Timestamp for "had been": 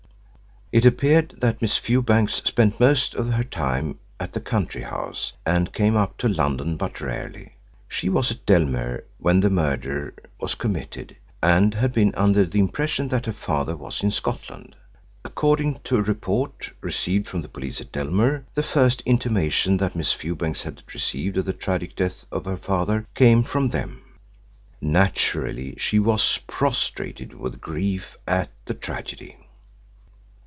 11.73-12.15